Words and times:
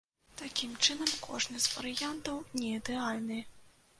Такім 0.39 0.71
чынам, 0.85 1.11
кожны 1.25 1.59
з 1.65 1.75
варыянтаў 1.75 2.41
неідэальны. 2.61 3.39